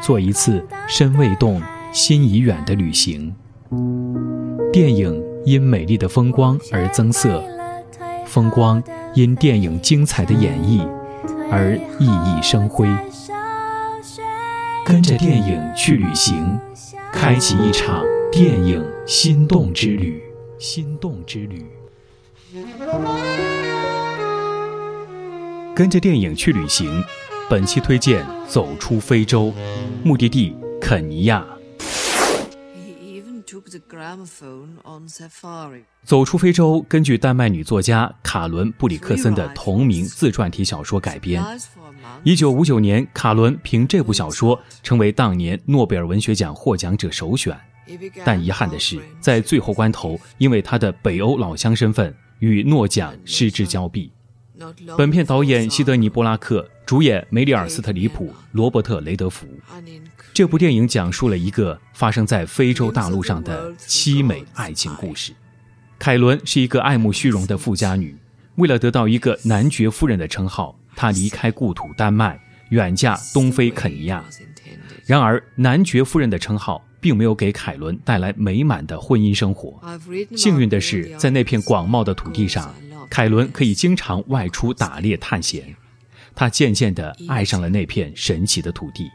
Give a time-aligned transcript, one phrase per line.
[0.00, 1.60] 做一次身未动，
[1.92, 3.34] 心已远的旅行。
[4.72, 7.42] 电影因美丽的风光而增色，
[8.26, 8.82] 风光
[9.14, 10.86] 因电影精彩的演绎
[11.50, 12.88] 而熠熠生辉。
[14.86, 16.58] 跟着电影去旅行，
[17.12, 18.02] 开启一场
[18.32, 20.22] 电影心动之旅。
[20.58, 21.66] 心动之旅。
[25.74, 27.04] 跟着电影去旅行。
[27.50, 29.46] 本期推荐《走出非洲》，
[30.04, 31.42] 目的地肯尼亚。
[36.04, 41.42] 走出非洲根据丹麦女作家卡伦·布里克森的同名自传体小说改编。
[42.22, 47.58] 一九五九年，卡伦凭这部小说成为当年诺贝尔文学奖获奖者首选。
[48.26, 54.12] 但遗憾的是，在最后关头，因为他的北欧老乡身份，与诺奖失之交臂。
[54.96, 59.46] 本片导演西德尼·波拉克，主演梅里尔·斯特里普、罗伯特·雷德福。
[60.34, 65.32] 这部电影讲述了一个发生在非洲大陆上的凄美爱情故事。
[65.98, 68.16] 凯伦是一个爱慕虚荣的富家女，
[68.56, 74.24] 为了得到一个男爵夫人的称号，她离开故土丹麦，远嫁东非肯尼亚。
[75.06, 79.80] 然而，男爵夫人的称号并没有给凯伦带来美满的婚姻生活。
[80.36, 82.74] 幸运的是，在那片广袤的土地上。
[83.10, 85.74] 凯伦可以经常外出打猎探险，
[86.34, 89.10] 他渐渐地爱上了那片神奇的土地。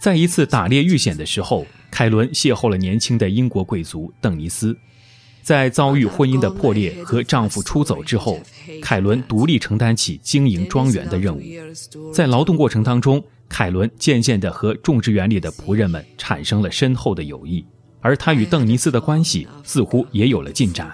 [0.00, 4.76] 在一次打猎遇险的时候，凯伦邂逅了年轻的英国贵族邓尼斯。
[5.42, 8.38] 在遭遇婚姻的破裂和丈夫出走之后，
[8.82, 11.42] 凯伦独立承担起经营庄园的任务。
[12.12, 17.64] 在劳动过程当中，凯伦渐渐地和种植园里的仆人们产生了深厚的友谊，
[18.00, 20.92] 而他与邓尼斯的关系似乎也有了进展。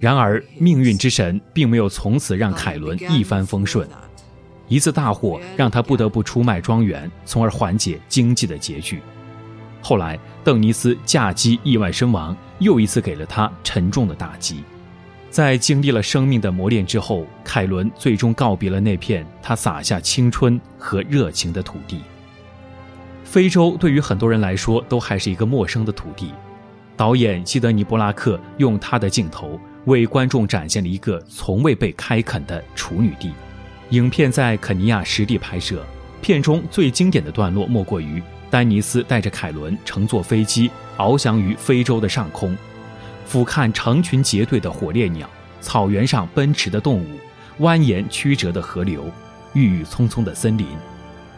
[0.00, 3.88] 然而，命运之神并没有从此让凯伦一帆风顺。
[4.68, 9.00] 一次大火让他不得不出卖庄园，从而缓解经济的拮据。
[9.80, 14.64] 后来，邓尼斯驾机意外身亡，又一次给了他沉重的打击。
[15.30, 22.00] 在经历了生命的磨练之后，凯伦最终告别了那片他洒下青春和热情的土地。
[23.26, 26.32] 非洲对于很多人来说都还是一个陌生的土地。
[26.96, 33.32] 导演基德尼·布拉克用他的镜头为观众展现了一个从未被开垦的处女地。
[33.90, 35.84] 影片在肯尼亚实地拍摄，
[36.22, 42.56] 片中最经典的段落莫过于丹尼斯带着凯伦乘坐飞机翱翔于非洲的上空，
[43.26, 45.28] 俯瞰成群结队的火烈鸟、
[45.60, 47.06] 草原上奔驰的动物、
[47.60, 49.10] 蜿蜒曲折的河流、
[49.52, 50.66] 郁郁葱葱的森林，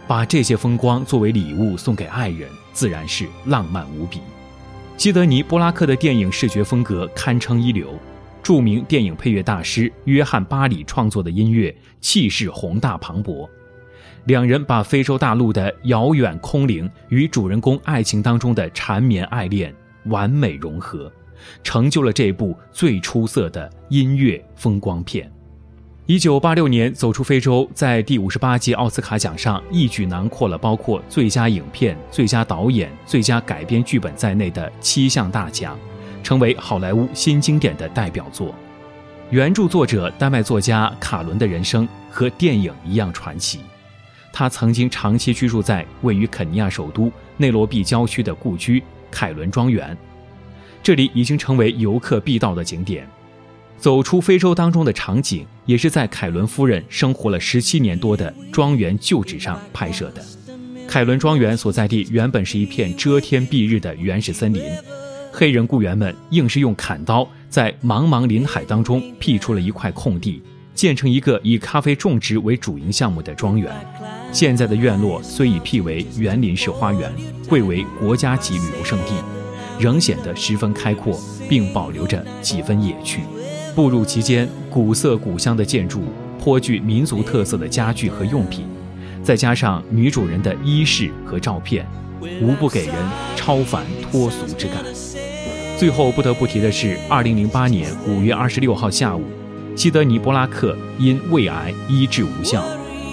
[0.08, 4.20] 把这些风光作为礼物送给爱人，自然是浪漫无比。
[4.96, 7.94] 基德尼·波拉克的电影视觉风格堪称一流，
[8.42, 13.46] 著名电影配乐大师约翰·巴里创作的音乐气势宏大磅礴。
[14.24, 19.74] 两人把非洲大陆的遥远空灵与主人公爱情当中的缠绵爱恋
[20.06, 21.12] 完美融合，
[21.62, 25.30] 成就了这部最出色的音乐风光片。
[26.08, 35.78] 一九八六年，《走出非洲》在第五十八届奥斯卡奖上一举囊括了包括最佳影片、最佳导演、最佳改编剧本在内的七项大奖，
[36.22, 38.54] 成为好莱坞新经典的代表作。
[39.28, 43.60] 原著作者丹麦作家卡伦的人生和电影一样传奇。
[44.32, 49.94] 他曾经长期居住在位于肯尼亚首都内罗毕郊区的故居凯伦庄园，
[50.82, 53.06] 这里已经成为游客必到的景点。
[53.78, 60.24] 走出非洲当中的场景，也是在凯伦夫人生活了十七年多的庄园旧址上拍摄的。
[60.88, 64.62] 凯伦庄园所在地原本是一片遮天蔽日的原始森林，
[65.32, 70.42] 黑人雇员们硬是用砍刀在茫茫林海当中辟出了一块空地，
[70.74, 73.72] 建成一个以咖啡种植为主营项目的庄园。
[74.32, 77.12] 现在的院落虽已辟为园林式花园，
[77.48, 79.12] 贵为国家级旅游胜地，
[79.78, 83.20] 仍显得十分开阔，并保留着几分野趣。
[83.78, 86.02] 步入其间，古色古香的建筑，
[86.36, 88.66] 颇具民族特色的家具和用品，
[89.22, 91.86] 再加上女主人的衣饰和照片，
[92.42, 92.94] 无不给人
[93.36, 94.78] 超凡脱俗之感。
[95.78, 99.22] 最后不得不提的是，二零零八年五月二十六号下午，
[99.76, 102.64] 基德尼·波拉克因胃癌医治无效，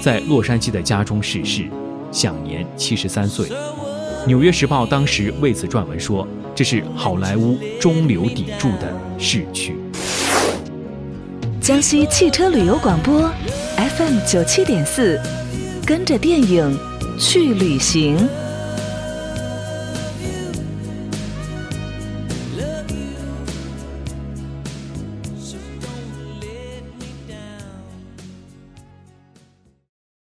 [0.01, 1.69] 在洛杉矶的家中逝世，
[2.11, 3.49] 享年七十三岁。
[4.25, 9.75] 纽约时报当时为此撰文说：“这是好莱坞中流砥柱的逝去。”
[11.65, 13.27] 江西汽车旅游广播
[13.75, 15.19] ，FM 九七点四，
[15.83, 16.77] 跟着电影
[17.17, 18.15] 去旅行。